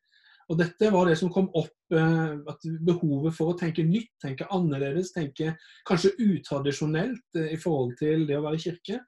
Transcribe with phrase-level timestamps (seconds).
[0.51, 4.49] Og Dette var det som kom opp, eh, at behovet for å tenke nytt, tenke
[4.51, 5.53] annerledes, tenke
[5.87, 8.99] kanskje utradisjonelt eh, i forhold til det å være kirke.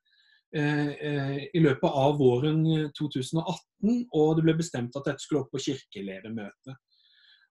[0.54, 2.62] Eh, I løpet av våren
[2.96, 6.78] 2018, og det ble bestemt at dette skulle opp på kirkeledermøte.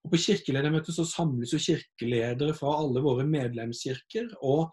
[0.06, 4.30] Og På kirkeledermøtet så samles jo kirkeledere fra alle våre medlemskirker.
[4.40, 4.70] og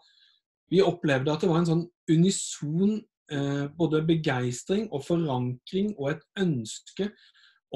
[0.70, 2.96] vi opplevde at det var en sånn unison
[3.32, 7.10] eh, både begeistring og forankring og et ønske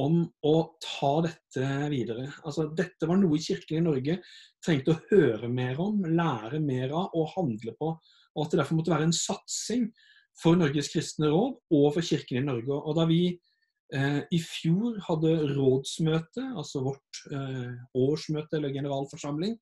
[0.01, 2.27] om å ta dette videre.
[2.43, 4.19] Altså, dette var noe Kirken i Norge
[4.65, 7.93] trengte å høre mer om, lære mer av og handle på.
[8.35, 9.89] Og at det derfor måtte være en satsing
[10.41, 12.75] for Norges kristne råd og for Kirken i Norge.
[12.75, 17.71] Og da vi eh, i fjor hadde rådsmøte, altså vårt eh,
[18.03, 19.55] årsmøte eller generalforsamling,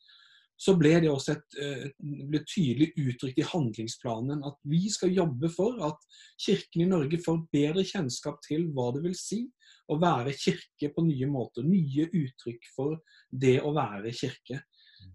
[0.62, 5.50] så ble det også et, eh, ble tydelig uttrykt i handlingsplanen at vi skal jobbe
[5.50, 6.04] for at
[6.38, 9.42] Kirken i Norge får bedre kjennskap til hva det vil si
[9.90, 11.66] å være kirke på nye måter.
[11.66, 14.60] Nye uttrykk for det å være kirke.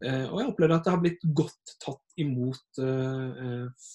[0.03, 3.87] Eh, og jeg opplevde at det har blitt godt tatt imot eh,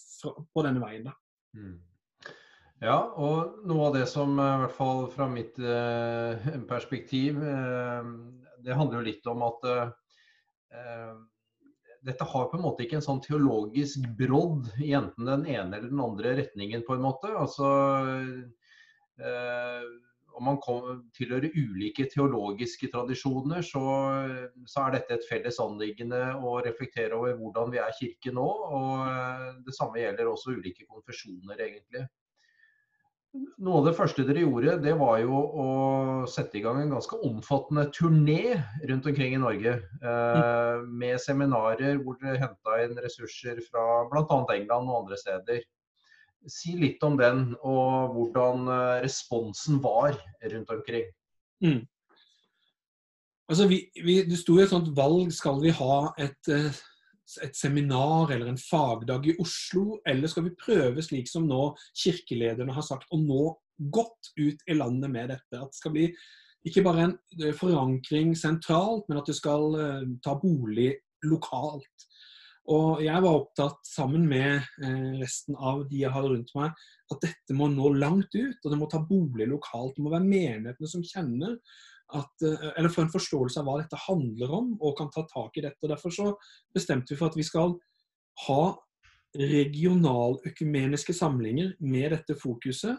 [0.49, 1.11] på denne veien.
[1.11, 1.13] da.
[1.59, 1.75] Mm.
[2.83, 5.61] Ja, og noe av det som i hvert fall fra mitt
[6.73, 9.69] perspektiv Det handler jo litt om at
[12.07, 15.91] dette har på en måte ikke en sånn teologisk brodd i enten den ene eller
[15.91, 17.31] den andre retningen, på en måte.
[17.39, 17.69] Altså,
[19.23, 19.87] eh,
[20.33, 20.59] om man
[21.15, 23.85] tilhører ulike teologiske tradisjoner, så,
[24.67, 28.49] så, er dette et felles anliggende å reflektere over hvordan vi er kirke nå.
[28.81, 32.07] Og eh, det samme gjelder også ulike konfesjoner, egentlig.
[33.33, 35.67] Noe av det første dere gjorde, det var jo å
[36.29, 38.59] sette i gang en ganske omfattende turné
[38.91, 39.73] rundt omkring i Norge.
[40.05, 44.27] Eh, med seminarer hvor dere henta inn ressurser fra bl.a.
[44.53, 45.65] England og andre steder.
[46.51, 50.19] Si litt om den, og hvordan eh, responsen var
[50.53, 51.09] rundt omkring.
[51.65, 51.81] Mm.
[53.49, 56.85] Altså, vi, vi, det sto jo et sånt valg skal vi ha et eh,
[57.45, 61.73] et seminar eller en fagdag i Oslo, eller skal vi prøve, slik som nå
[62.05, 63.45] kirkelederne har sagt, å nå
[63.93, 65.59] godt ut i landet med dette?
[65.59, 66.09] At det skal bli
[66.69, 70.93] ikke bare en eh, forankring sentralt, men at det skal uh, ta bolig
[71.27, 72.07] lokalt.
[72.71, 77.25] Og jeg var opptatt, sammen med uh, resten av de jeg hadde rundt meg, at
[77.25, 79.97] dette må nå langt ut, og det må ta bolig lokalt.
[79.97, 81.59] Det må være menighetene som kjenner
[82.15, 85.57] at, eh, eller få en forståelse av hva dette handler om, og kan ta tak
[85.57, 85.79] i dette.
[85.83, 86.33] og Derfor så
[86.75, 87.77] bestemte vi for at vi skal
[88.47, 88.63] ha
[89.39, 92.99] regionaløkumeniske samlinger med dette fokuset.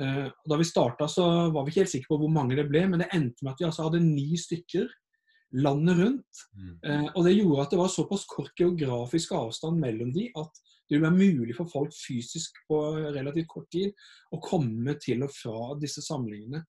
[0.00, 2.84] Eh, da vi starta, så var vi ikke helt sikre på hvor mange det ble,
[2.88, 4.90] men det endte med at vi altså hadde ni stykker
[5.54, 6.44] landet rundt.
[6.58, 6.76] Mm.
[6.82, 10.98] Eh, og det gjorde at det var såpass kort geografisk avstand mellom de at det
[10.98, 12.78] ville være mulig for folk fysisk på
[13.14, 13.94] relativt kort tid
[14.34, 16.60] å komme til og fra disse samlingene.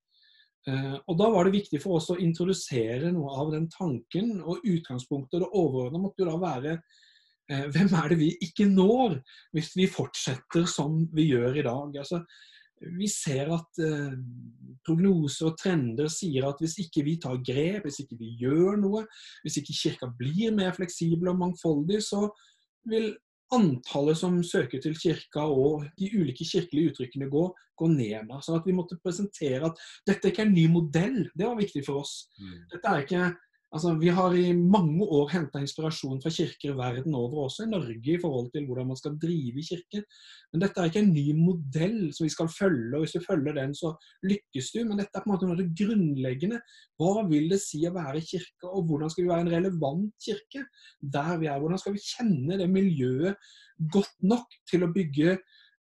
[0.66, 4.42] Eh, og Da var det viktig for oss å introdusere noe av den tanken.
[4.42, 9.20] og Utgangspunktet det overordna måtte jo da være eh, hvem er det vi ikke når,
[9.54, 12.00] hvis vi fortsetter som vi gjør i dag.
[12.02, 12.24] Altså,
[12.98, 14.18] vi ser at eh,
[14.86, 19.06] prognoser og trender sier at hvis ikke vi tar grep, hvis ikke vi gjør noe,
[19.46, 22.26] hvis ikke kirka blir mer fleksibel og mangfoldig, så
[22.90, 23.14] vil
[23.54, 28.30] antallet som søker til kirka og de ulike kirkelige uttrykkene går, går ned.
[28.30, 28.40] Da.
[28.44, 31.86] Sånn at vi måtte presentere at dette ikke er en ny modell, det var viktig
[31.86, 32.16] for oss.
[32.40, 32.56] Mm.
[32.74, 33.26] Dette er ikke
[33.76, 38.14] Altså, vi har i mange år henta inspirasjon fra kirker verden over, også i Norge,
[38.14, 40.06] i forhold til hvordan man skal drive kirken.
[40.54, 43.58] Men dette er ikke en ny modell som vi skal følge, og hvis du følger
[43.58, 43.92] den, så
[44.24, 44.80] lykkes du.
[44.88, 46.62] Men dette er på en måte noe av det grunnleggende.
[46.96, 50.64] Hva vil det si å være kirke, og hvordan skal vi være en relevant kirke
[51.18, 51.60] der vi er?
[51.60, 53.52] Hvordan skal vi kjenne det miljøet
[53.92, 55.36] godt nok til å bygge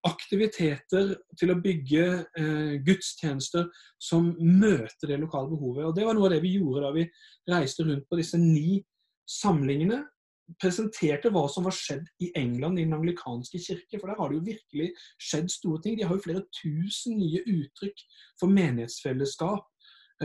[0.07, 2.05] aktiviteter til å bygge
[2.39, 3.67] eh, gudstjenester
[4.01, 5.85] som møter det lokale behovet.
[5.87, 7.05] Og Det var noe av det vi gjorde da vi
[7.51, 8.81] reiste rundt på disse ni
[9.29, 10.01] samlingene.
[10.59, 13.99] Presenterte hva som var skjedd i England, i den anglikanske kirke.
[13.99, 14.89] For der har det jo virkelig
[15.21, 15.99] skjedd store ting.
[15.99, 18.01] De har jo flere tusen nye uttrykk
[18.41, 19.69] for menighetsfellesskap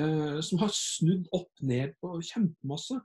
[0.00, 2.98] eh, som har snudd opp ned på kjempemasse.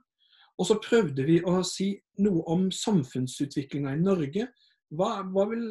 [0.60, 4.48] Og så prøvde vi å si noe om samfunnsutviklinga i Norge
[4.92, 5.66] hva, hva vil,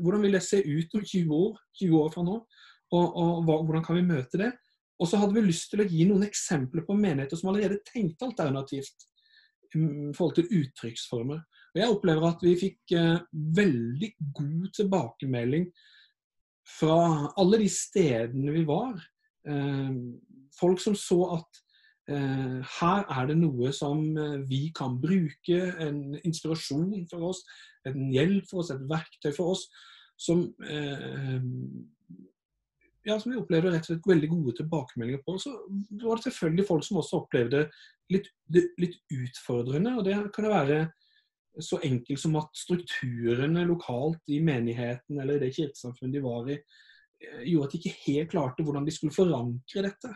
[0.00, 2.36] hvordan vil det se ut om 20 år, 20 år fra nå?
[2.92, 4.50] Og, og hva, hvordan kan vi møte det?
[5.00, 8.28] Og så hadde vi lyst til å gi noen eksempler på menigheter som allerede tenkte
[8.28, 9.08] alternativt
[9.72, 9.80] i
[10.14, 11.40] forhold til uttrykksformer.
[11.72, 13.24] Og Jeg opplever at vi fikk eh,
[13.56, 15.66] veldig god tilbakemelding
[16.78, 16.98] fra
[17.40, 19.00] alle de stedene vi var.
[19.48, 19.96] Eh,
[20.58, 21.61] folk som så at
[22.10, 27.42] her er det noe som eh, vi kan bruke, en inspirasjon for oss,
[27.86, 29.68] en hjelp for oss, et verktøy for oss,
[30.18, 31.38] som, eh,
[33.06, 35.36] ja, som vi opplevde rett og slett veldig gode tilbakemeldinger på.
[35.42, 35.54] Så
[36.02, 37.64] var det selvfølgelig folk som også opplevde
[38.12, 39.96] litt, litt utfordrende.
[39.98, 40.82] og Det kan jo være
[41.60, 46.58] så enkelt som at strukturene lokalt i menigheten eller i det kirkesamfunnet de var i,
[47.22, 50.14] eh, gjorde at de ikke helt klarte hvordan de skulle forankre dette.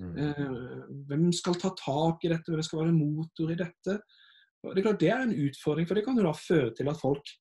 [0.00, 0.12] Mm.
[0.16, 3.98] Eh, hvem skal ta tak i dette, hvem skal være motor i dette?
[4.62, 7.00] Det er klart det er en utfordring, for det kan jo da føre til at
[7.00, 7.32] folk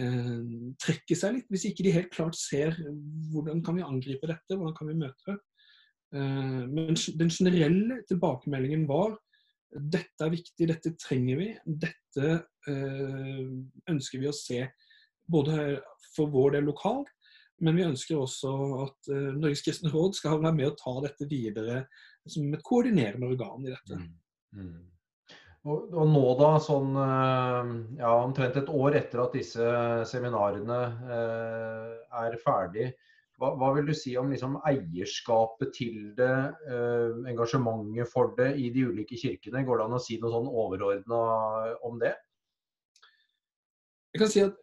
[0.00, 0.38] eh,
[0.80, 1.50] trekker seg litt.
[1.52, 2.76] Hvis ikke de helt klart ser
[3.32, 5.38] hvordan kan vi angripe dette, hvordan kan vi møte det.
[6.16, 9.18] Eh, men den generelle tilbakemeldingen var
[9.68, 11.48] dette er viktig, dette trenger vi.
[11.66, 12.30] Dette
[12.70, 13.44] eh,
[13.92, 14.62] ønsker vi å se
[15.28, 15.76] både
[16.14, 17.10] for vår del lokalt,
[17.64, 18.52] men vi ønsker også
[18.84, 21.82] at uh, Norges kristne råd skal være med og ta dette videre
[22.28, 23.98] som et koordinerende organ i dette.
[23.98, 24.62] Mm.
[24.62, 24.86] Mm.
[25.68, 29.64] Og, og, nå da, sånn eh, ja, omtrent et år etter at disse
[30.08, 30.78] seminarene
[31.10, 32.86] eh, er ferdig,
[33.38, 36.36] hva, hva, vil du si om liksom, eierskapet til det,
[36.70, 39.62] eh, engasjementet for det i de ulike kirkene?
[39.66, 41.20] Går det an å si noe sånn overordna
[41.86, 42.14] om det?
[44.14, 44.56] Jeg kan si at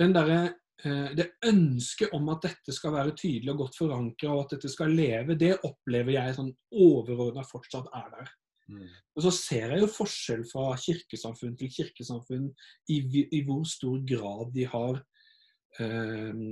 [0.00, 4.44] den derre eh, det ønsket om at dette skal være tydelig og godt forankra, og
[4.44, 8.30] at dette skal leve, det opplever jeg sånn overordna fortsatt er der.
[8.68, 8.88] Mm.
[9.16, 12.48] Og så ser jeg jo forskjell fra kirkesamfunn til kirkesamfunn
[12.92, 14.98] i, i hvor stor grad de har
[15.80, 16.42] eh,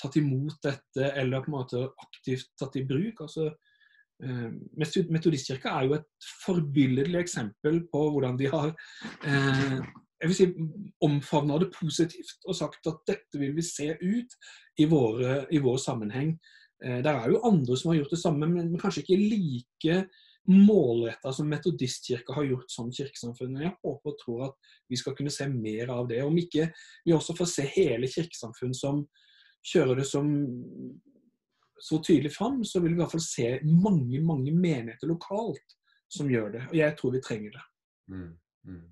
[0.00, 3.24] tatt imot dette, eller på en måte aktivt tatt i bruk.
[3.24, 4.50] altså eh,
[5.08, 8.74] Metodistkirka er jo et forbilledlig eksempel på hvordan de har
[9.24, 9.80] eh,
[10.18, 10.46] jeg vil si,
[11.04, 14.38] omfavna det positivt og sagt at dette vil vi se ut
[14.78, 16.32] i, våre, i vår sammenheng.
[16.84, 20.00] Eh, det er jo andre som har gjort det samme, men kanskje ikke like
[20.48, 23.60] målretta som metodistkirka har gjort som kirkesamfunn.
[23.62, 26.22] Jeg håper og tror at vi skal kunne se mer av det.
[26.24, 26.70] Om ikke
[27.04, 29.04] vi også får se hele kirkesamfunn som
[29.68, 30.30] kjører det som
[31.78, 35.76] så tydelig fram, så vil vi i hvert fall se mange mange menigheter lokalt
[36.10, 36.62] som gjør det.
[36.70, 37.66] Og jeg tror vi trenger det.
[38.08, 38.30] Mm,
[38.66, 38.86] mm.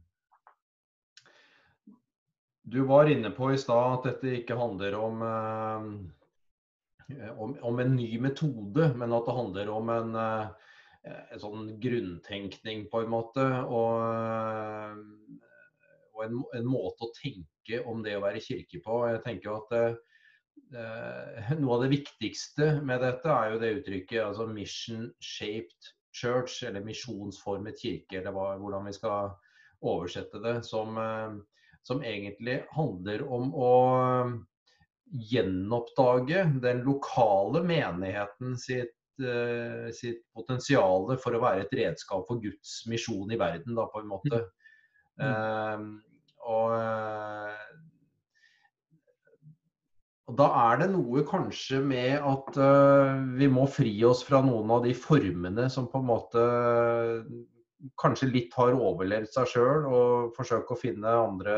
[2.67, 5.83] Du var inne på i stad at dette ikke handler om, eh,
[7.31, 10.49] om, om, en ny metode, men at det handler om en eh,
[11.07, 13.45] Eh, en sånn grunntenkning, på en måte.
[13.71, 13.93] Og,
[16.17, 19.01] og en, en, måte å tenke om det å være kirke på.
[19.13, 24.49] Jeg tenker at eh, noe av det viktigste med dette er jo det uttrykket altså
[24.51, 29.35] mission shaped church, eller misjonsformet kirke, eller hva, hvordan vi skal
[29.87, 30.57] oversette det.
[30.67, 31.31] Som, eh,
[31.87, 33.73] som egentlig handler om å
[35.31, 42.83] gjenoppdage den lokale menigheten sitt uh, sitt potensial for å være et redskap for Guds
[42.91, 44.45] misjon i verden, da, på en måte.
[45.17, 45.27] Mm.
[45.27, 45.79] Uh,
[46.47, 47.57] og, uh,
[50.27, 52.57] og, da er det noe kanskje med at
[53.39, 56.43] vi må fri oss fra noen av de formene som på en måte
[58.01, 61.57] kanskje litt har overlevd seg sjøl, og forsøker å finne andre,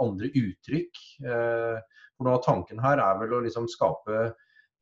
[0.00, 1.02] andre uttrykk.
[1.20, 4.30] for noe av tanken her er vel å liksom skape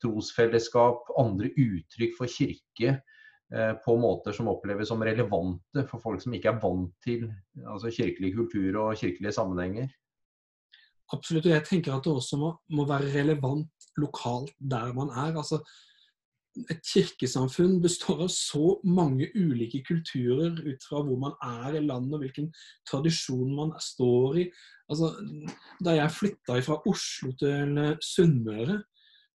[0.03, 6.35] trosfellesskap, andre uttrykk for kirke eh, på måter som oppleves som relevante for folk som
[6.37, 7.27] ikke er vant til
[7.65, 9.89] altså kirkelig kultur og kirkelige sammenhenger.
[11.13, 11.47] absolutt.
[11.47, 15.35] Og jeg tenker at det også må, må være relevant lokalt der man er.
[15.35, 15.63] altså
[16.73, 22.17] et kirkesamfunn består av så mange ulike kulturer ut fra hvor man er i landet
[22.17, 22.51] og hvilken
[22.89, 24.47] tradisjon man står i.
[24.89, 25.13] Altså,
[25.85, 28.81] da jeg flytta fra Oslo til Sunnmøre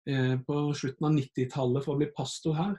[0.09, 2.77] eh, på slutten av 90-tallet for å bli pastor her,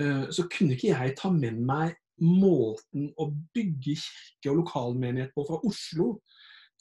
[0.00, 5.46] eh, så kunne ikke jeg ta med meg måten å bygge kirke og lokalmenighet på
[5.48, 6.18] fra Oslo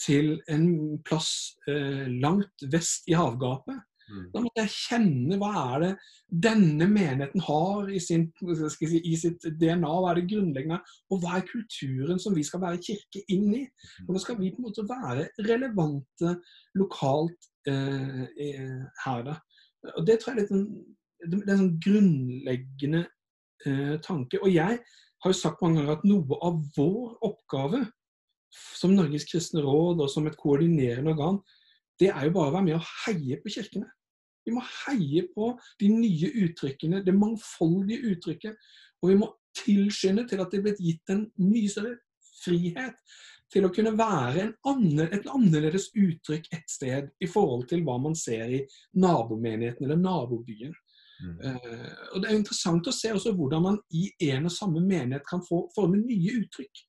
[0.02, 3.80] til en plass eh, langt vest i havgapet.
[4.10, 4.26] Mm.
[4.34, 5.92] Da måtte jeg kjenne hva er det
[6.46, 8.28] denne menigheten har i, sin,
[8.74, 10.80] si, i, sitt DNA, hva er det grunnleggende,
[11.14, 13.64] og hva er kulturen som vi skal være kirke inn i?
[13.64, 14.08] Mm.
[14.08, 16.36] Hvordan skal vi på en måte være relevante
[16.80, 19.40] lokalt eh, her, da?
[19.98, 20.68] Og Det tror jeg er litt en,
[21.24, 23.04] det er en sånn grunnleggende
[23.68, 24.40] eh, tanke.
[24.44, 24.80] Og jeg
[25.24, 27.84] har jo sagt mange ganger at noe av vår oppgave
[28.54, 31.40] som Norges kristne råd og som et koordinerende organ,
[32.00, 33.90] det er jo bare å være med og heie på kirkene.
[34.44, 38.58] Vi må heie på de nye uttrykkene, det mangfoldige uttrykket.
[39.04, 41.96] Og vi må tilskynde til at det er blitt gitt en mye større
[42.44, 42.98] frihet
[43.54, 48.16] til å kunne være annet, et annerledes uttrykk et sted i forhold til hva man
[48.18, 48.64] ser i
[48.98, 50.74] nabomenigheten eller nabobyen.
[51.24, 51.36] Mm.
[51.38, 55.28] Uh, og Det er interessant å se også hvordan man i en og samme menighet
[55.30, 56.82] kan få forme nye uttrykk.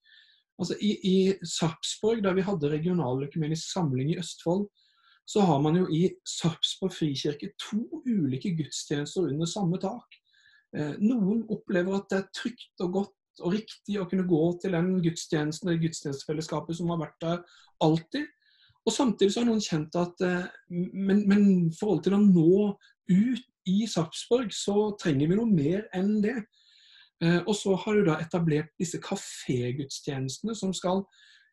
[0.59, 4.65] Altså I, i Sarpsborg, da vi hadde regionaløkumenisk samling i Østfold,
[5.25, 10.17] så har man jo i Sarpsborg frikirke to ulike gudstjenester under samme tak.
[10.75, 13.13] Eh, noen opplever at det er trygt og godt
[13.43, 17.41] og riktig å kunne gå til den gudstjenesten eller gudstjenestefellesskapet som har vært der
[17.83, 18.29] alltid.
[18.85, 22.69] Og samtidig så har noen kjent at eh, men, men i forhold til å nå
[23.09, 26.37] ut i Sarpsborg, så trenger vi noe mer enn det.
[27.23, 31.03] Eh, og så har du da etablert disse kafégudstjenestene som skal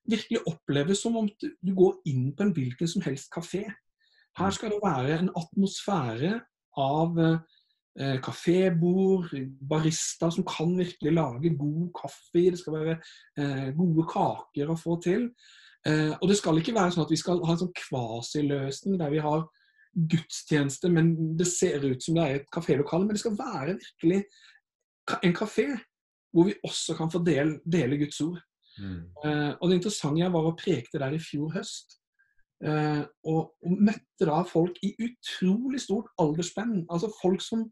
[0.08, 3.64] virkelig oppleves som om du går inn på en hvilken som helst kafé.
[4.38, 4.56] Her mm.
[4.56, 6.32] skal det være en atmosfære
[6.82, 9.32] av eh, kafébord,
[9.68, 12.44] barister som kan virkelig lage god kaffe.
[12.50, 12.96] Det skal være
[13.38, 15.28] eh, gode kaker å få til.
[15.86, 19.12] Eh, og det skal ikke være sånn at vi skal ha en sånn kvasiløsning der
[19.12, 19.46] vi har
[19.92, 23.04] gudstjeneste, men det ser ut som det er et kafélokale.
[23.04, 24.22] Men det skal være virkelig
[25.22, 25.66] en kafé
[26.32, 28.40] hvor vi også kan få del, dele Guds ord.
[28.78, 29.00] Mm.
[29.24, 31.98] Uh, og det interessante jeg var og prekte der i fjor høst.
[32.62, 36.84] Uh, og, og, møtte da folk i utrolig stort aldersspenn.
[36.90, 37.66] Altså folk som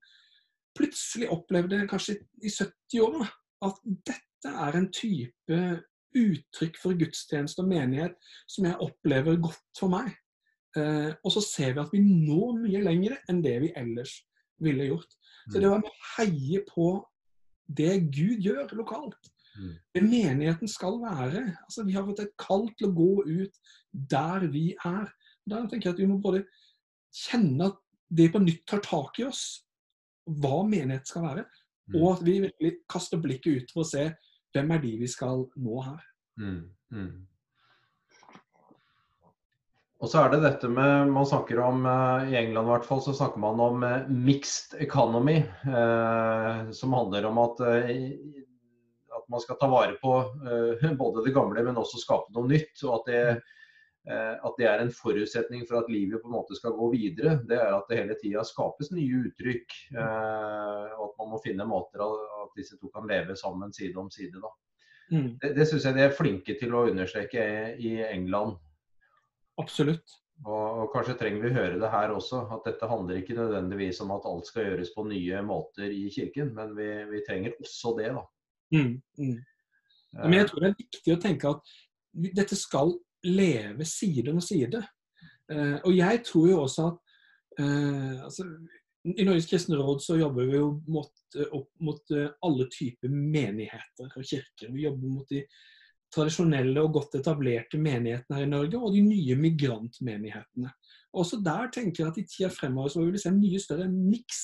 [0.79, 3.29] plutselig opplevde, kanskje i 70-åra,
[3.67, 3.79] at
[4.09, 5.61] dette er en type
[6.17, 8.17] uttrykk for gudstjeneste og menighet
[8.51, 10.11] som jeg opplever godt for meg.
[10.77, 14.21] Uh, og så ser vi at vi når mye lenger enn det vi ellers
[14.63, 15.17] ville gjort.
[15.49, 15.63] Så mm.
[15.63, 16.91] det var å heie på
[17.71, 19.30] det Gud gjør lokalt.
[19.59, 19.73] Mm.
[19.95, 21.45] Det menigheten skal være.
[21.65, 25.09] Altså, vi har fått et kall til å gå ut der vi er.
[25.49, 26.45] Da tenker jeg at vi må både
[27.17, 27.81] kjenne at
[28.11, 29.63] det på nytt tar tak i oss,
[30.43, 31.45] hva menighet skal være,
[31.91, 31.97] mm.
[31.99, 34.07] og at vi virkelig kaster blikket ut for å se
[34.55, 36.07] hvem er de vi skal nå her.
[36.41, 36.63] Mm.
[36.95, 37.13] Mm.
[40.01, 43.03] Og så er det dette med Man snakker om eh, I England i hvert fall
[43.05, 45.43] så snakker man om eh, mixed economy.
[45.69, 48.49] Eh, som handler om at, eh, at
[49.31, 50.13] man skal ta vare på
[50.51, 52.75] eh, både det gamle, men også skape noe nytt.
[52.85, 53.23] Og at det,
[54.11, 57.39] eh, at det, er en forutsetning for at livet på en måte skal gå videre.
[57.49, 59.77] Det er at det hele tida skapes nye uttrykk.
[59.97, 64.41] og at man må finne måter at disse to kan leve sammen side om side.
[65.11, 65.39] Mm.
[65.43, 67.45] Det, det syns jeg de er flinke til å understreke
[67.79, 68.59] i England.
[69.61, 70.21] Absolutt.
[70.47, 74.15] Og, og, kanskje trenger vi høre det her også, at dette handler ikke nødvendigvis om
[74.15, 78.13] at alt skal gjøres på nye måter i kirken, men vi, vi trenger også det,
[78.17, 78.25] da.
[78.75, 79.39] Mm, mm.
[80.19, 81.73] Men jeg tror det er viktig å tenke at
[82.41, 82.93] dette skal
[83.27, 84.83] leve side om side.
[85.51, 87.17] Uh, og jeg tror jo også at
[87.61, 88.47] uh, altså,
[89.11, 91.11] I Norges kristne råd så jobber vi jo mot,
[91.51, 92.15] opp mot
[92.47, 94.73] alle typer menigheter og kirker.
[94.75, 95.45] Vi jobber mot de
[96.15, 100.73] tradisjonelle og godt etablerte menighetene her i Norge, og de nye migrantmenighetene.
[101.21, 103.89] Også der tenker jeg at i tida fremover så vil vi se en mye større
[103.91, 104.43] miks.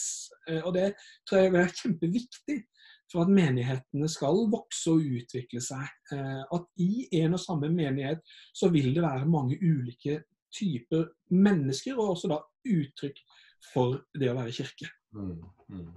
[0.48, 0.92] Eh, og det
[1.26, 2.58] tror jeg er kjempeviktig
[3.12, 5.84] for at menighetene skal vokse og utvikle seg.
[6.14, 8.22] Eh, at i en og samme menighet
[8.56, 10.22] så vil det være mange ulike
[10.54, 13.22] typer mennesker, og også da uttrykk
[13.72, 14.90] for det å være kirke.
[15.16, 15.38] Mm,
[15.70, 15.94] mm.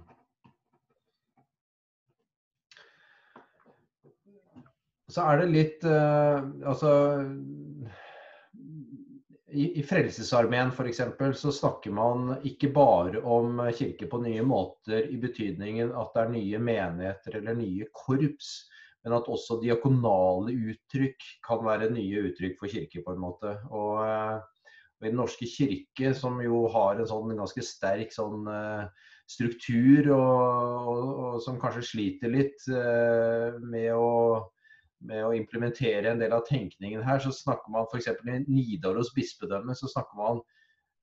[5.10, 6.38] Så er det litt uh,
[6.70, 6.90] Altså
[9.52, 11.00] i, i Frelsesarmeen f.eks.
[11.40, 16.34] så snakker man ikke bare om kirke på nye måter i betydningen at det er
[16.34, 18.52] nye menigheter eller nye korps,
[19.04, 23.56] men at også diakonale uttrykk kan være nye uttrykk for kirke, på en måte.
[23.70, 24.00] Og,
[25.00, 28.44] Og I Den norske kirke, som jo har en sånn ganske sterk sånn
[29.30, 30.40] struktur, og,
[30.92, 32.66] og, og, som kanskje sliter litt
[33.64, 34.50] med å
[35.06, 38.10] med å implementere en del av tenkningen her, så snakker man f.eks.
[38.10, 40.40] i Nidaros bispedømme så snakker man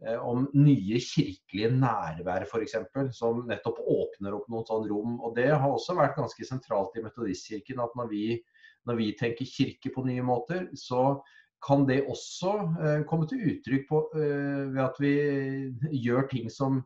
[0.05, 2.77] eh, om nye kirkelige nærvær f.eks.
[3.17, 5.17] Som nettopp åpner opp noen sånn rom.
[5.25, 8.27] Og Det har også vært ganske sentralt i Metodistkirken at når vi,
[8.89, 11.17] når vi tenker kirke på nye måter, så
[11.65, 15.15] kan det også eh, komme til uttrykk på, eh, ved at vi
[16.05, 16.83] gjør ting som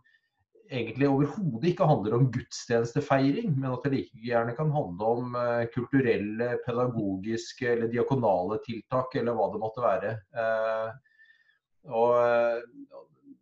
[0.72, 5.64] egentlig overhodet ikke handler om gudstjenestefeiring, men at det like gjerne kan handle om uh,
[5.74, 10.14] kulturelle, pedagogiske eller diakonale tiltak, eller hva det måtte være.
[10.36, 10.92] Uh,
[11.92, 12.62] og,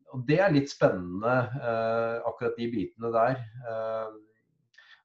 [0.09, 1.33] og, det er litt spennende,
[2.25, 3.41] akkurat de bitene der.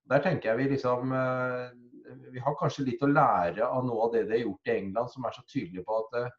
[0.06, 1.10] der tenker jeg vi liksom
[2.30, 5.10] Vi har kanskje litt å lære av noe av det de har gjort i England,
[5.10, 6.30] som er så tydelig på at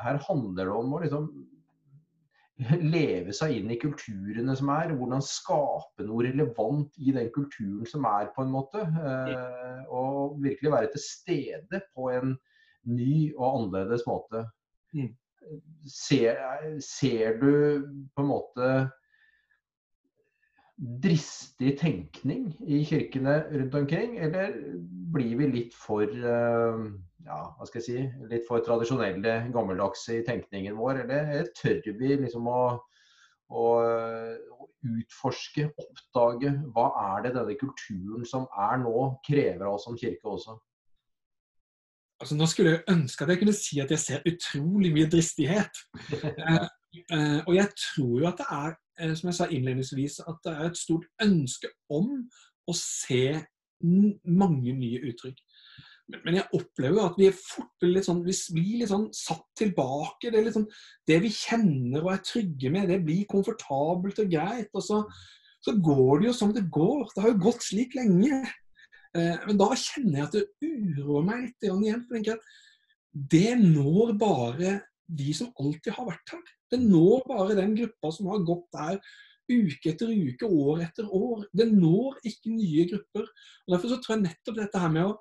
[0.00, 1.28] her handler det om å liksom
[2.82, 8.04] leve seg inn i kulturene som er, hvordan skape noe relevant i den kulturen som
[8.08, 8.84] er, på en måte.
[8.84, 12.36] Eh, og virkelig være til stede på en
[12.90, 14.44] ny og annerledes måte.
[14.96, 15.12] Mm.
[15.88, 16.36] Ser,
[16.84, 17.52] ser, du
[18.14, 18.66] på en måte
[20.80, 24.54] dristig tenkning i kirkene rundt omkring, eller
[25.12, 26.86] blir vi litt for uh,
[27.26, 31.02] ja, hva skal jeg si, litt for tradisjonelle, gammeldagse i tenkningen vår?
[31.04, 32.62] Eller tør vi liksom å,
[33.50, 33.66] å,
[34.80, 38.96] utforske, oppdage hva er det denne kulturen som er nå,
[39.26, 40.56] krever av oss som kirke også?
[42.20, 45.78] Altså, nå skulle jeg ønske at jeg kunne si at jeg ser utrolig mye dristighet.
[46.48, 46.66] eh,
[47.16, 50.52] eh, og jeg tror jo at det er, eh, som jeg sa innledningsvis, at det
[50.54, 52.12] er et stort ønske om
[52.68, 53.40] å se
[53.80, 55.40] mange nye uttrykk.
[56.24, 60.32] Men jeg opplever at vi er fort litt sånn, vi blir litt sånn satt tilbake.
[60.32, 60.66] Det, sånn,
[61.06, 64.70] det vi kjenner og er trygge med, det blir komfortabelt og greit.
[64.74, 65.04] Og så,
[65.62, 67.04] så, går det jo som det går.
[67.14, 68.42] Det har jo gått slik lenge.
[69.14, 72.04] Eh, men da kjenner jeg at det uroer meg litt igjen.
[72.08, 72.50] For jeg at
[73.34, 74.76] det når bare
[75.18, 76.46] de som alltid har vært her.
[76.70, 79.00] Det når bare den gruppa som har gått der
[79.50, 81.44] uke etter uke, år etter år.
[81.56, 83.26] Det når ikke nye grupper.
[83.66, 85.16] Og Derfor så tror jeg nettopp dette her med å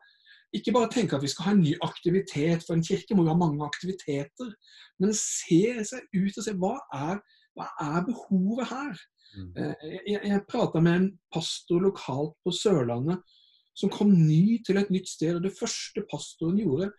[0.58, 3.34] ikke bare tenke at vi skal ha en ny aktivitet, for en kirke må jo
[3.34, 4.54] ha mange aktiviteter.
[5.02, 7.22] Men se seg ut og se hva er,
[7.58, 9.04] hva er behovet her.
[9.38, 9.52] Mm.
[9.62, 13.22] Eh, jeg, jeg prata med en pastor lokalt på Sørlandet
[13.78, 15.38] som kom ny til et nytt sted.
[15.38, 16.90] og Det første pastoren gjorde,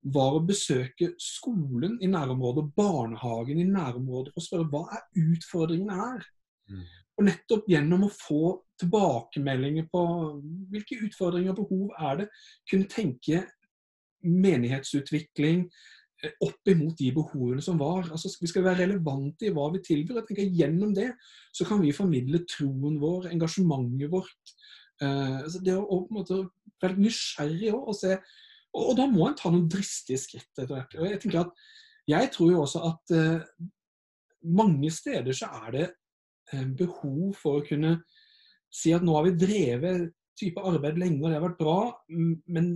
[0.00, 5.30] var å besøke skolen i nærområdet og barnehagen i nærområdet for å spørre hva er
[5.34, 6.26] utfordringene her.
[6.70, 6.84] Mm.
[7.20, 8.42] Og nettopp gjennom å få
[8.80, 10.02] tilbakemeldinger på
[10.72, 12.28] hvilke utfordringer og behov er det,
[12.70, 13.42] kunne tenke
[14.24, 15.66] menighetsutvikling
[16.24, 18.08] eh, opp imot de behovene som var.
[18.08, 20.22] Altså, vi skal være relevante i hva vi tilbyr.
[20.22, 21.10] Jeg tenker Gjennom det
[21.52, 24.56] så kan vi formidle troen vår, engasjementet vårt.
[25.00, 26.42] Uh, altså det å, å, på en måte
[26.80, 28.16] være nysgjerrig også, og se
[28.74, 30.98] og, og, da må en ta noen dristige skritt etter hvert.
[30.98, 31.68] Og jeg tenker at
[32.10, 33.66] jeg tror jo også at eh,
[34.56, 35.88] mange steder så er det
[36.50, 38.00] Eh, behov for å kunne
[38.74, 41.78] si at nå har vi drevet type arbeid lenge, og det har vært bra,
[42.10, 42.70] men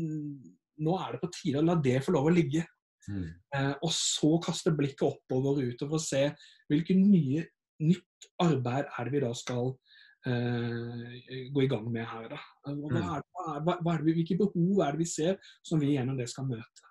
[0.85, 2.65] nå er det på tide å la det få lov å ligge.
[3.09, 3.27] Mm.
[3.57, 6.23] Eh, og så kaste blikket oppover og utover og se
[6.71, 7.45] hvilket nye,
[7.83, 9.75] nytt arbeid er det vi da skal
[10.25, 12.31] gå i gang med her.
[12.33, 12.41] Da.
[12.65, 12.97] Hva mm.
[13.03, 13.23] er,
[13.67, 16.49] hva, hva er det, hvilke behov er det vi ser som vi gjennom det skal
[16.49, 16.91] møte?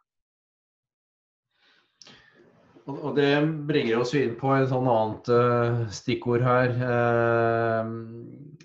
[2.84, 3.32] Og det
[3.68, 6.74] bringer oss inn på et sånn annet uh, stikkord her.
[6.84, 7.92] Uh,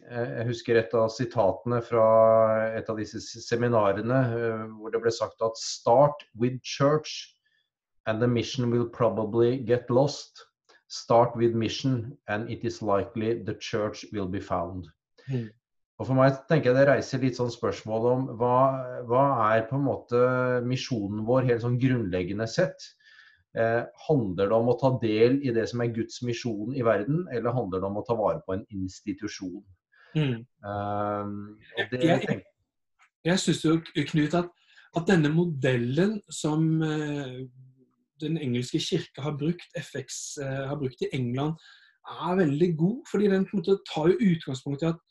[0.08, 2.06] jeg husker et av sitatene fra
[2.74, 4.22] et av disse seminarene
[4.78, 7.36] hvor det ble sagt at 'start with church
[8.06, 10.47] and the mission will probably get lost'.
[10.88, 14.88] Start with mission and it is likely the church will be found.
[15.28, 15.48] Mm.
[15.98, 18.58] Og For meg tenker jeg det reiser litt sånn spørsmål om hva,
[19.08, 20.20] hva er på en måte
[20.64, 22.86] misjonen vår helt sånn grunnleggende sett?
[23.58, 27.24] Eh, handler det om å ta del i det som er Guds misjon i verden,
[27.34, 29.64] eller handler det om å ta vare på en institusjon?
[30.14, 30.44] Mm.
[30.64, 31.56] Uh,
[31.90, 32.38] det, jeg jeg,
[33.26, 33.74] jeg syns jo,
[34.12, 34.52] Knut, at,
[34.94, 37.42] at, denne modellen som uh,
[38.20, 41.58] den engelske kirke har brukt, FX uh, har brukt i England,
[42.08, 43.02] er veldig god.
[43.10, 45.04] Fordi den på en måte tar jo utgangspunkt i at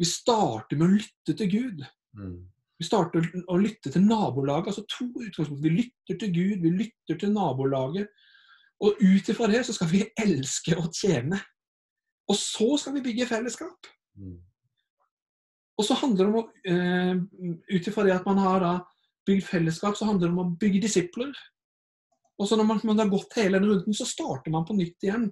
[0.00, 1.84] vi starter med å lytte til Gud.
[2.16, 2.36] Mm.
[2.80, 4.72] Vi starter å lytte til nabolaget.
[4.72, 5.62] altså to utgangspunkt.
[5.62, 8.08] Vi lytter til Gud, vi lytter til nabolaget.
[8.80, 11.40] Og ut ifra det så skal vi elske og tjene.
[12.30, 13.90] Og så skal vi bygge fellesskap.
[14.16, 14.38] Mm.
[15.80, 17.20] Og så handler det om å uh,
[17.70, 18.72] Ut ifra det at man har da
[19.28, 21.32] bygd fellesskap, så handler det om å bygge disipler.
[22.40, 25.04] Og så når man, man, har gått hele den runden, så starter man på nytt
[25.04, 25.28] igjen.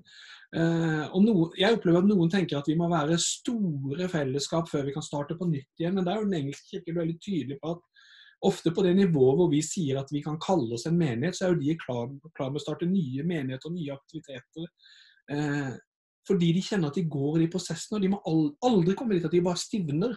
[0.56, 4.84] Eh, og no, Jeg opplever at noen tenker at vi må være store fellesskap før
[4.88, 5.96] vi kan starte på nytt igjen.
[5.96, 8.06] Men det er jo den engelske kirken veldig tydelig på at
[8.48, 11.48] ofte på det nivået hvor vi sier at vi kan kalle oss en menighet, så
[11.48, 14.68] er jo de klar, klar med å starte nye menigheter og nye aktiviteter.
[15.32, 15.72] Eh,
[16.28, 18.20] fordi de kjenner at de går i de prosessene, og de må
[18.68, 20.12] aldri komme dit at de bare stivner.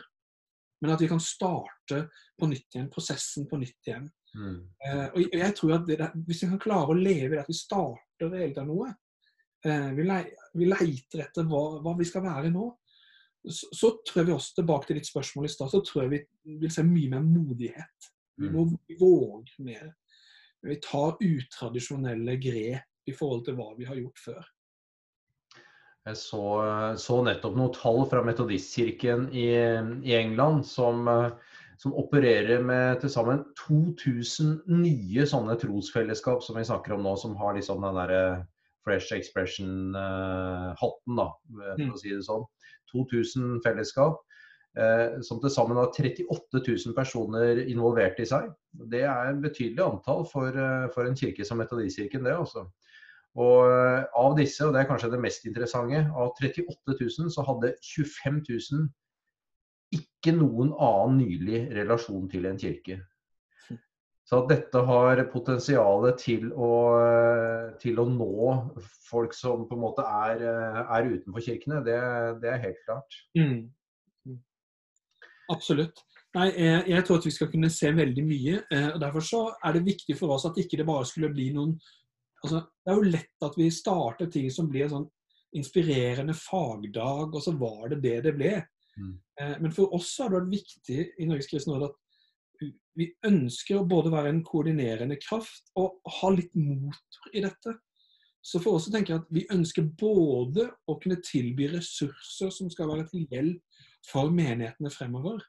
[0.81, 2.05] Men at vi kan starte
[2.39, 4.09] på nytt igjen, prosessen på nytt igjen.
[4.35, 4.59] Mm.
[4.87, 7.49] Eh, og jeg tror at der, Hvis vi kan klare å leve i det at
[7.51, 8.93] vi starter hele tatt noe,
[9.65, 10.19] eh, vi, le,
[10.55, 12.69] vi, leiter etter hva, hva, vi skal være nå,
[13.41, 16.13] så, så, tror jeg vi også, tilbake til ditt spørsmål i stad, så tror jeg
[16.13, 18.11] vi vil se mye mer modighet.
[18.37, 18.55] Vi mm.
[18.55, 18.67] må
[19.01, 19.91] våge mer.
[20.61, 24.49] Vi tar utradisjonelle grep i forhold til hva vi har gjort før.
[26.05, 26.43] Jeg så,
[26.97, 29.49] så nettopp noen tall fra Metodistkirken i,
[30.05, 31.09] i England som,
[31.81, 37.37] som, opererer med til sammen 2000 nye sånne trosfellesskap som vi snakker om nå, som
[37.39, 38.23] har liksom den derre
[38.85, 41.93] fresh expression-hatten, da, for mm.
[41.93, 42.45] å si det sånn.
[42.91, 44.21] 2000 fellesskap.
[44.79, 48.53] Eh, som til sammen har 38 000 personer involvert i seg.
[48.91, 52.63] Det er en betydelig antall for, eh, for en kirke som Metodistkirken, det også.
[53.35, 57.43] Og eh, av disse, og det er kanskje det mest interessante, av 38 000 så
[57.47, 58.87] hadde 25 000
[60.21, 63.01] ikke noen annen nylig relasjon til en kirke.
[64.31, 66.51] Så at dette har potensial til
[67.81, 68.51] til å nå
[69.09, 70.45] folk som på en måte er,
[70.85, 71.97] er utenfor kirkene, det,
[72.39, 73.17] det, er helt klart.
[73.35, 73.73] Mm.
[74.29, 74.37] mm.
[75.51, 76.05] Absolutt.
[76.37, 78.59] Nei, jeg, jeg, tror at vi skal kunne se veldig mye.
[78.71, 81.49] Eh, og Derfor så er det viktig for oss at ikke det bare skulle bli
[81.51, 81.73] noen
[82.45, 85.09] altså, Det er jo lett at vi starter ting som blir sånn
[85.59, 88.53] inspirerende fagdag, og så var det det det ble.
[88.97, 89.13] Mm.
[89.41, 91.99] Eh, men for oss har det vært viktig i Norges kristne råd at
[92.99, 97.73] vi ønsker å både være en koordinerende kraft og ha litt motor i dette.
[98.41, 102.89] Så for oss tenker jeg at vi ønsker både å kunne tilby ressurser som skal
[102.91, 105.41] være til hjelp for menighetene fremover.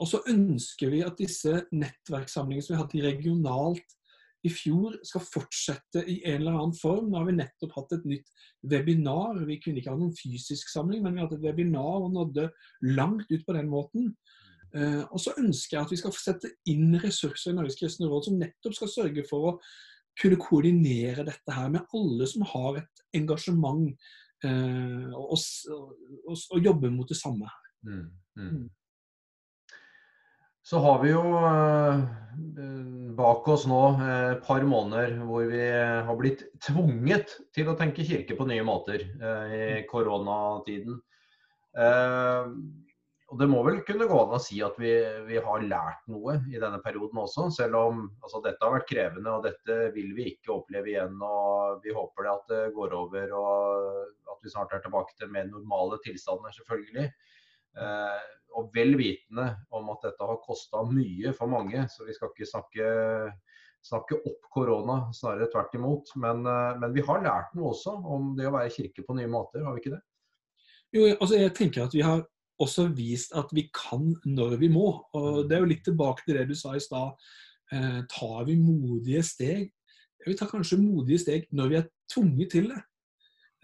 [0.00, 3.96] Og så ønsker vi at disse nettverkssamlingene som vi har hatt regionalt
[4.46, 7.10] i fjor skal fortsette i en eller annen form.
[7.10, 8.30] Nå har vi nettopp hatt et nytt
[8.72, 9.40] webinar.
[9.48, 12.48] Vi kunne ikke ha noen fysisk samling, men vi hadde et webinar og nådde
[12.96, 14.14] langt ut på den måten.
[14.70, 18.28] Uh, og så ønsker jeg at vi skal sette inn ressurser i Norges kristne råd
[18.28, 19.54] som nettopp skal sørge for å
[20.20, 23.88] kunne koordinere dette her med alle som har et engasjement
[24.46, 25.90] uh, og, og,
[26.22, 27.72] og, og jobber mot det samme her.
[27.88, 28.06] Mm,
[28.38, 28.68] mm.
[30.70, 32.02] Så har vi jo eh,
[33.18, 38.36] bak oss nå et par måneder hvor vi har blitt tvunget til å tenke kirke
[38.38, 39.88] på nye måter eh, i mm.
[39.90, 41.00] koronatiden.
[41.74, 42.52] Eh,
[43.30, 44.92] og det må vel kunne gå an å si at vi,
[45.26, 47.48] vi har lært noe i denne perioden også.
[47.54, 51.18] Selv om altså, dette har vært krevende og dette vil vi ikke oppleve igjen.
[51.18, 55.34] og Vi håper det at det går over og at vi snart er tilbake til
[55.34, 57.10] mer normale tilstander, selvfølgelig.
[57.78, 58.20] Eh,
[58.58, 61.84] og vel vitende om at dette har kosta mye for mange.
[61.92, 62.88] Så vi skal ikke snakke,
[63.86, 66.12] snakke opp korona, snarere tvert imot.
[66.20, 69.30] Men, eh, men, vi har lært noe også om det å være kirke på nye
[69.30, 70.02] måter, har vi ikke det?
[70.90, 72.24] Jo, altså jeg tenker at vi har
[72.60, 74.88] også vist at vi kan når vi må.
[75.14, 75.48] Og mm.
[75.48, 77.14] Det er jo litt tilbake til det du sa i stad.
[77.72, 79.70] Eh, tar vi modige steg?
[80.26, 82.82] Vi tar kanskje modige steg når vi er tvunget til det.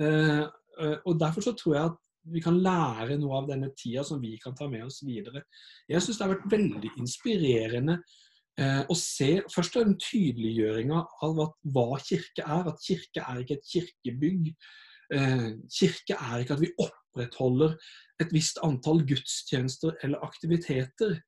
[0.01, 1.99] Eh, eh og Derfor så tror jeg at
[2.33, 5.45] vi kan lære noe av denne tida som vi kan ta med oss videre.
[5.89, 7.99] Jeg syns det har vært veldig inspirerende
[8.61, 12.73] eh, å se først den tydeliggjøringa av at, hva kirke er.
[12.73, 14.51] At kirke er ikke et kirkebygg.
[15.15, 17.77] Eh, kirke er ikke at vi opprettholder
[18.23, 21.21] et visst antall gudstjenester eller aktiviteter.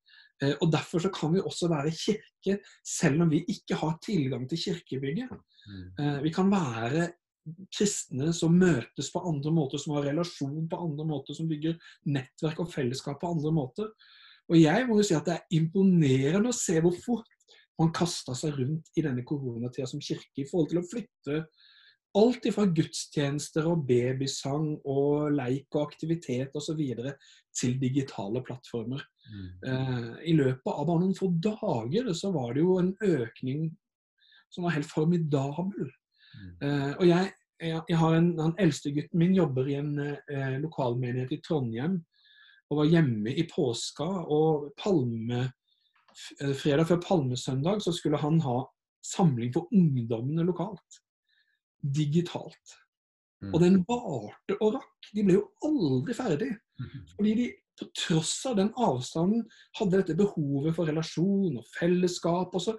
[0.43, 4.47] Eh, og Derfor så kan vi også være kirke selv om vi ikke har tilgang
[4.49, 5.31] til kirkebygget.
[5.67, 5.87] Mm.
[5.99, 7.09] Eh, vi kan være
[7.73, 11.77] kristne som møtes på andre måter, som har relasjon på andre måter, som bygger
[12.09, 13.89] nettverk og fellesskap på andre måter.
[14.49, 17.35] Og jeg må jo si at det er imponerende å se hvor fort
[17.79, 21.43] man kasta seg rundt i denne koronatida som kirke i forhold til å flytte
[22.17, 26.81] alt ifra gudstjenester og babysang og leik og aktivitet osv.
[27.53, 29.03] til digitale plattformer.
[29.29, 29.49] Mm.
[29.69, 33.69] Eh, I løpet av bare noen få dager så var det jo en økning
[34.49, 35.91] som var helt formidabel.
[36.29, 36.51] Mm.
[36.61, 41.33] Uh, og jeg, jeg, har en, Han eldste gutten min jobber i en eh, lokalmenighet
[41.35, 41.99] i Trondheim.
[42.69, 44.07] Og var hjemme i påska.
[44.29, 45.47] Og palme,
[46.43, 48.61] uh, fredag før palmesøndag så skulle han ha
[49.05, 51.01] samling for ungdommene lokalt.
[51.81, 52.77] Digitalt.
[53.41, 53.53] Mm.
[53.53, 55.09] Og den varte og rakk.
[55.15, 56.51] De ble jo aldri ferdig.
[56.79, 56.95] Mm.
[57.15, 59.45] Fordi de på tross av den avstanden
[59.79, 62.53] hadde dette behovet for relasjon og fellesskap.
[62.53, 62.75] Og så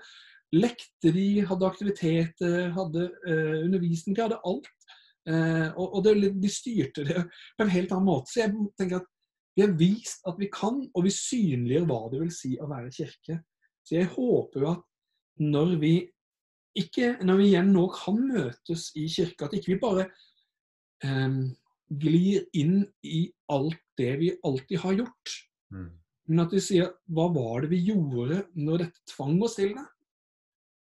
[0.55, 4.71] lekte de, hadde aktiviteter, hadde uh, undervisning, de hadde alt.
[5.29, 7.25] Uh, og, og det, de styrte det
[7.57, 8.33] på en helt annen måte.
[8.33, 9.11] Så jeg tenker at
[9.57, 12.95] vi har vist at vi kan, og vi synliggjør hva det vil si å være
[12.95, 13.41] kirke.
[13.87, 14.87] Så jeg håper jo at
[15.41, 15.95] når vi
[16.79, 20.07] ikke, når vi igjen nå kan møtes i kirka, at ikke vi bare
[21.05, 21.49] um,
[21.91, 25.35] glir inn i alt det vi alltid har gjort.
[25.75, 25.89] Mm.
[26.31, 29.87] Men at vi sier hva var det vi gjorde når dette tvang oss til det?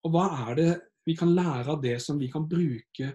[0.08, 0.72] Og hva er det
[1.08, 3.12] vi kan lære av det som vi kan bruke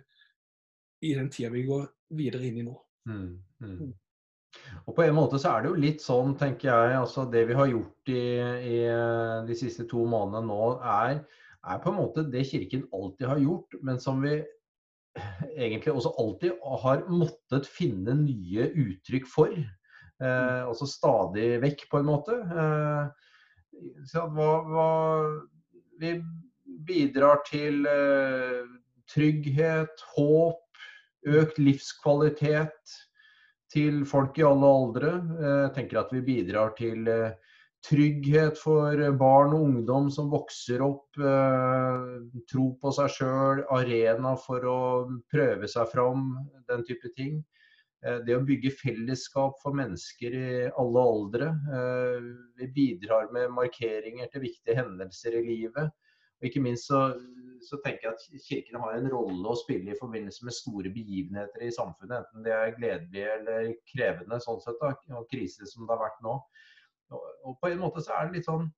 [1.02, 1.86] i den tida vi går
[2.18, 2.76] videre inn i nå?
[3.08, 3.28] Mm.
[3.64, 3.76] Mm.
[3.80, 3.92] mm.
[4.84, 7.56] Og på en måte så er det jo litt sånn, tenker jeg, altså det vi
[7.56, 8.24] har gjort i,
[8.68, 8.80] i
[9.48, 11.22] de siste to månedene nå, er,
[11.62, 14.34] er, på en måte det Kirken alltid har gjort, men som vi
[15.56, 19.56] egentlig også alltid har måttet finne nye uttrykk for.
[20.22, 22.36] Eh, også stadig vekk, på en måte.
[22.36, 23.32] Eh,
[24.12, 24.88] hva, hva,
[26.02, 26.16] vi
[26.86, 28.64] bidrar til eh,
[29.12, 30.82] trygghet, håp,
[31.28, 32.98] økt livskvalitet
[33.72, 35.14] til folk i alle aldre.
[35.38, 37.30] Eh, jeg tenker at vi bidrar til eh,
[37.82, 44.82] trygghet for barn og ungdom som vokser opp, tro på seg sjøl, arena for å
[45.32, 46.28] prøve seg fram,
[46.70, 47.40] den type ting.
[47.98, 50.46] Det å bygge fellesskap for mennesker i
[50.78, 51.50] alle aldre.
[52.62, 55.90] Vi bidrar med markeringer til viktige hendelser i livet.
[56.42, 57.04] Og ikke minst så,
[57.62, 61.62] så, tenker jeg at Kirken har en rolle å spille i forbindelse med store begivenheter
[61.62, 62.18] i samfunnet.
[62.18, 66.22] Enten det er gledelige eller krevende, sånn sett, da, og krise som det har vært
[66.26, 66.36] nå.
[67.12, 68.70] Og på en måte så er det litt sånn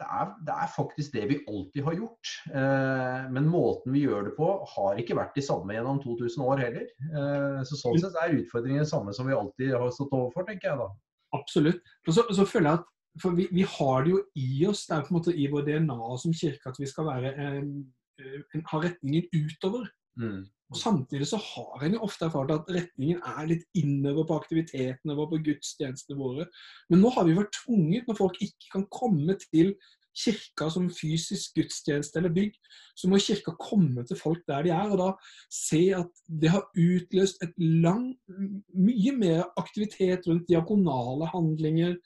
[0.00, 2.30] det er, det er faktisk det vi alltid har gjort.
[2.56, 6.62] Eh, men måten vi gjør det på, har ikke vært de samme gjennom 2000 år
[6.64, 6.86] heller.
[7.10, 10.70] Eh, så sånn sett er utfordringen den samme som vi alltid har stått overfor, tenker
[10.70, 10.88] jeg da.
[11.36, 11.92] Absolutt.
[12.08, 12.88] Og så, så føler jeg at
[13.22, 15.66] for vi, vi, har det jo i oss, det er på en måte i vår
[15.68, 19.88] DNA som kirke at vi skal være, eh, ha retningen utover.
[20.20, 20.48] Mm.
[20.70, 25.16] Og Samtidig så har en jo ofte erfart at retningen er litt innover på aktivitetene
[25.18, 26.46] våre, på gudstjenestene våre.
[26.90, 29.74] Men nå har vi vært tvunget, når folk ikke kan komme til
[30.16, 32.54] kirka som fysisk gudstjeneste eller bygg,
[32.98, 35.10] så må kirka komme til folk der de er, og da
[35.54, 38.12] se at det har utløst et lang,
[38.74, 41.96] mye mer aktivitet rundt diakonale handlinger,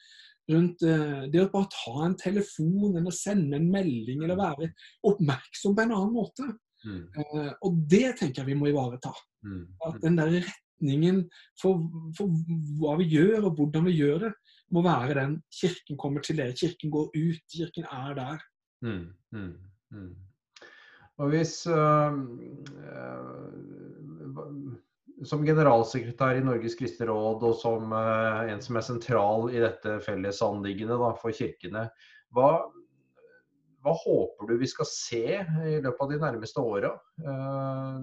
[0.53, 4.71] rundt uh, det å bare ta en telefon eller sende en melding eller være
[5.09, 6.49] oppmerksom på en annen måte.
[6.85, 7.01] Mm.
[7.17, 9.15] Uh, og det tenker jeg vi må ivareta.
[9.47, 9.65] Mm.
[9.89, 11.25] At den der retningen
[11.61, 11.85] for,
[12.19, 12.33] for,
[12.81, 14.33] hva vi gjør og hvordan vi gjør det,
[14.75, 16.57] må være den kirken kommer til dere.
[16.57, 18.45] Kirken går ut, kirken er der.
[18.85, 19.07] Mm.
[19.33, 19.53] mm,
[19.97, 20.15] mm.
[21.23, 22.11] Og hvis uh,
[25.29, 29.99] som generalsekretær i Norges kristne råd og som uh, en som er sentral i dette
[30.05, 31.89] fellesanliggende for kirkene,
[32.35, 32.51] hva,
[33.85, 36.95] hva håper du vi skal se i løpet av de nærmeste åra?
[37.21, 37.99] Eh,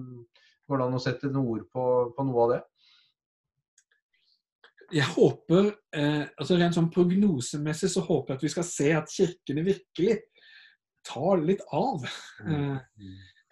[0.68, 2.60] går det an å sette noen ord på, på, noe av det?
[4.92, 9.12] Jeg håper, eh, altså Rent sånn prognosemessig så håper jeg at vi skal se at
[9.12, 10.18] kirkene virkelig
[11.08, 12.04] tar litt av.
[12.46, 12.76] Mm.
[12.76, 13.08] Eh,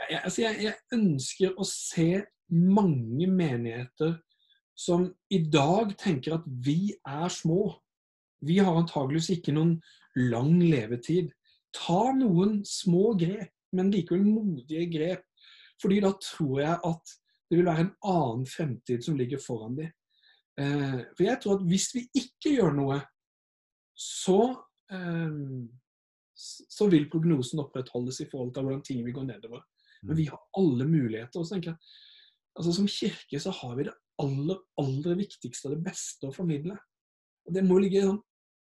[0.06, 2.10] jeg, altså jeg, jeg, ønsker å se
[2.50, 4.18] mange menigheter
[4.76, 7.74] som i dag tenker at vi er små.
[8.46, 9.76] Vi har antageligvis ikke noen
[10.16, 11.30] lang levetid
[11.74, 15.24] ta noen små grep, men likevel modige grep.
[15.80, 17.14] Fordi da tror jeg at
[17.50, 19.92] det vil være en annen fremtid som ligger foran dem.
[20.60, 22.98] Eh, for jeg tror at hvis vi ikke gjør noe,
[23.96, 24.40] så,
[24.92, 25.40] eh,
[26.34, 29.64] så vil prognosen opprettholdes i forhold til hvordan ting vil gå nedover.
[30.02, 31.40] Men vi har alle muligheter.
[31.40, 31.78] og så tenker jeg,
[32.58, 36.76] altså Som kirke så har vi det aller, aller viktigste og det beste å formidle.
[37.46, 38.20] Og Det må ligge sånn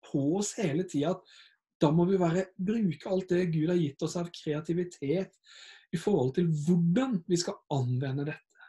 [0.04, 1.34] på oss hele tida at
[1.82, 5.34] da må vi være, bruke alt det Gud har gitt oss av kreativitet
[5.94, 8.68] i forhold til hvordan vi skal anvende dette.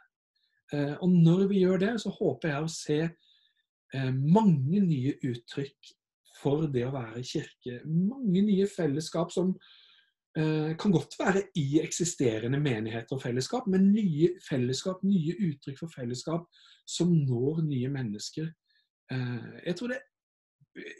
[0.74, 5.92] Eh, og når vi gjør det, så håper jeg å se eh, mange nye uttrykk
[6.36, 7.78] for det å være kirke.
[7.86, 9.54] Mange nye fellesskap som
[10.36, 16.44] kan godt være i eksisterende menigheter og fellesskap, men nye fellesskap, nye uttrykk for fellesskap
[16.84, 18.50] som når nye mennesker.
[19.10, 20.02] Jeg tror det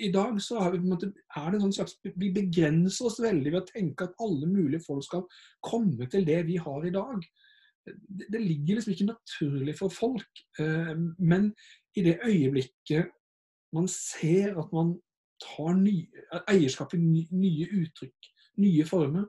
[0.00, 3.60] i dag så er, vi, er det en sånn slags Vi begrenser oss veldig ved
[3.60, 5.26] å tenke at alle mulige folk skal
[5.64, 7.26] komme til det vi har i dag.
[7.86, 10.44] Det, ligger liksom ikke naturlig for folk.
[10.60, 11.50] Eh, men
[11.96, 13.12] i det øyeblikket
[13.76, 14.94] man ser at man
[15.42, 15.98] tar ny,
[16.48, 18.30] eierskap i nye uttrykk,
[18.62, 19.26] nye former,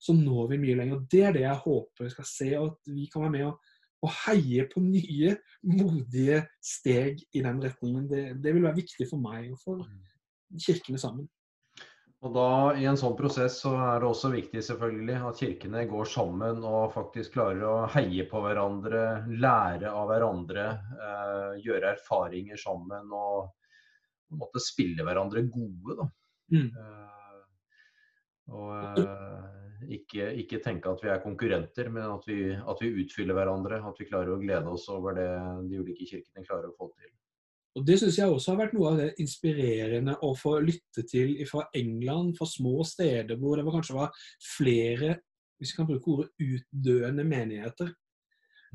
[0.00, 1.04] så når vi mye lenger.
[1.10, 3.72] Det er det jeg håper vi skal se, og at vi kan være med og
[4.04, 8.08] og heie på nye, modige steg i den retningen.
[8.10, 10.60] Det, det vil være viktig for meg og for mm.
[10.60, 11.28] kirkene sammen.
[12.24, 12.48] Og da
[12.80, 16.94] I en sånn prosess så er det også viktig selvfølgelig at kirkene går sammen og
[16.94, 23.50] faktisk klarer å heie på hverandre, lære av hverandre, eh, gjøre erfaringer sammen og
[24.24, 25.98] på en måte spille hverandre gode.
[26.00, 26.08] da.
[26.54, 26.70] Mm.
[26.72, 27.23] Eh,
[28.52, 33.36] og eh, ikke, ikke, tenke at vi er konkurrenter, men at vi, at vi utfyller
[33.36, 33.80] hverandre.
[33.88, 35.28] At vi klarer å glede oss over det
[35.70, 37.12] de ulike kirkene klarer å få til.
[37.74, 41.34] Og Det syns jeg også har vært noe av det inspirerende å få lytte til
[41.50, 45.16] fra England, fra små steder hvor det kanskje var flere
[45.58, 47.90] hvis vi kan bruke ordet utdøende menigheter.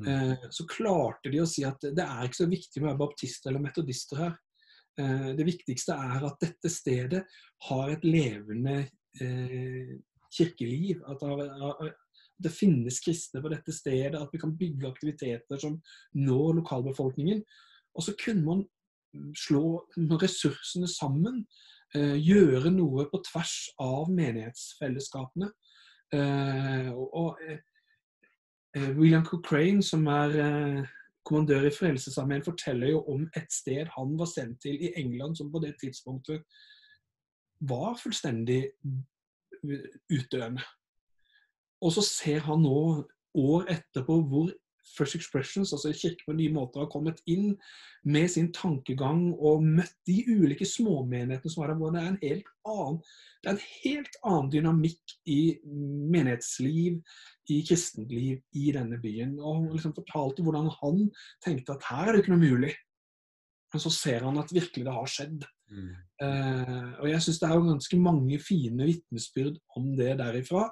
[0.00, 0.06] Mm.
[0.08, 3.64] Eh, så klarte de å si at det er ikke så viktig med baptister eller
[3.64, 4.36] metodister her.
[5.00, 7.24] Eh, det viktigste er at dette stedet
[7.68, 8.82] har et levende
[9.20, 9.96] eh,
[10.30, 11.02] kirkeliv.
[11.08, 11.24] At
[12.40, 15.80] det finnes kristne på dette stedet, at vi kan bygge aktiviteter som
[16.14, 17.42] når lokalbefolkningen.
[17.94, 18.64] Og så kunne man
[19.36, 19.82] slå
[20.22, 21.44] ressursene sammen.
[21.94, 25.50] Eh, gjøre noe på tvers av menighetsfellesskapene.
[26.14, 27.58] Eh, og, eh,
[28.94, 30.86] William Cochrane, som er
[31.26, 35.50] kommandør i Frelsesarmeen, forteller jo om et sted han var sendt til i England, som
[35.50, 36.44] på det tidspunktet
[37.60, 38.62] var fullstendig
[40.10, 40.64] utdøende.
[41.80, 43.06] Og så ser han nå,
[43.38, 44.48] år etterpå, hvor
[44.96, 47.52] First Expressions, altså Kirke på nye måter, har kommet inn
[48.02, 51.78] med sin tankegang og møtt de ulike småmenighetene som var der.
[51.78, 52.98] hvor Det er en helt annen,
[53.42, 57.00] det er en helt annen dynamikk i menighetsliv,
[57.50, 59.38] i kristent liv i denne byen.
[59.38, 61.06] Og liksom fortalte hvordan han
[61.44, 62.74] tenkte at her er det ikke noe mulig.
[63.70, 65.46] Men så ser han at virkelig det har skjedd.
[65.70, 65.90] Mm.
[66.20, 70.66] Uh, og jeg syns det er jo ganske mange fine vitnesbyrd om det derifra.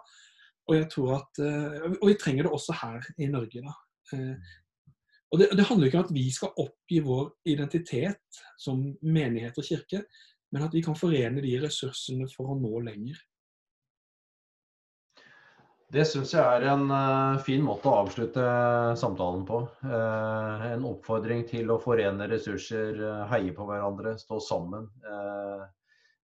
[0.69, 3.63] Og jeg tror at, eh, og vi trenger det også her i Norge.
[3.65, 3.73] da.
[4.13, 4.37] Eh,
[5.33, 9.65] og det, det, handler ikke om at vi skal oppgi vår identitet som menighet og
[9.65, 10.03] kirke,
[10.53, 13.17] men at vi kan forene de ressursene for å nå lenger.
[15.89, 18.43] Det syns jeg er en uh, fin måte å avslutte
[19.01, 19.63] samtalen på.
[19.81, 24.85] Uh, en oppfordring til å forene ressurser, uh, heie på hverandre, stå sammen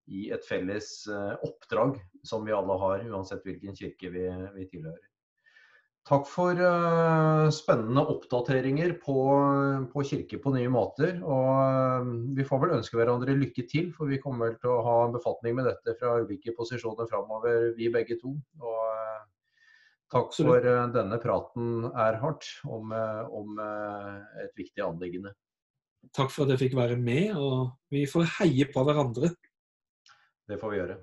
[0.04, 0.86] i et felles
[1.46, 1.96] oppdrag
[2.28, 5.00] som vi alle har, uansett hvilken kirke vi, vi tilhører.
[6.04, 6.60] Takk for
[7.56, 9.16] spennende oppdateringer på,
[9.94, 11.16] på, kirke på nye måter.
[11.24, 14.98] Og vi får vel ønske hverandre lykke til, for vi kommer vel til å ha
[15.06, 18.34] en befatning med dette fra ulike posisjoner framover, vi begge to.
[18.60, 18.93] Og
[20.12, 22.92] takk for denne praten, Erhard, om,
[23.30, 25.34] om et viktig anliggende.
[26.12, 29.32] Takk for at jeg fikk være med, og vi får heie på hverandre.
[30.48, 30.98] Det får vi gjøre.